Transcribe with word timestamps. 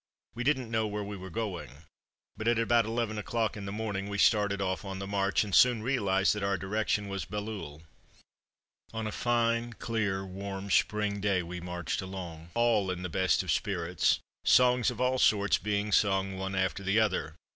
We 0.33 0.43
didn't 0.43 0.71
know 0.71 0.87
where 0.87 1.03
we 1.03 1.15
were 1.15 1.29
going, 1.29 1.83
but 2.35 2.47
at 2.47 2.57
about 2.57 2.87
eleven 2.87 3.19
o'clock 3.19 3.55
in 3.55 3.65
the 3.67 3.71
morning 3.71 4.09
we 4.09 4.17
started 4.17 4.59
off 4.59 4.83
on 4.83 4.97
the 4.97 5.05
march, 5.05 5.43
and 5.43 5.53
soon 5.53 5.83
realized 5.83 6.33
that 6.33 6.41
our 6.41 6.57
direction 6.57 7.07
was 7.07 7.23
Bailleul. 7.23 7.83
On 8.95 9.05
a 9.05 9.11
fine, 9.11 9.73
clear, 9.73 10.25
warm 10.25 10.71
spring 10.71 11.19
day 11.19 11.43
we 11.43 11.61
marched 11.61 12.01
along, 12.01 12.49
all 12.55 12.89
in 12.89 13.03
the 13.03 13.09
best 13.09 13.43
of 13.43 13.51
spirits, 13.51 14.17
songs 14.43 14.89
of 14.89 14.99
all 14.99 15.19
sorts 15.19 15.59
being 15.59 15.91
sung 15.91 16.35
one 16.35 16.55
after 16.55 16.81
the 16.81 16.99
other. 16.99 17.35